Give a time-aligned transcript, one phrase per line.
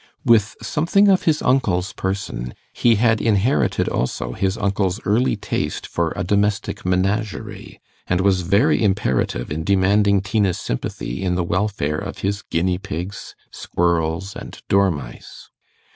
[0.25, 6.11] With something of his uncle's person, he had inherited also his uncle's early taste for
[6.15, 12.17] a domestic menagerie, and was very imperative in demanding Tina's sympathy in the welfare of
[12.25, 15.51] his guinea pigs, squirrels, and dormice.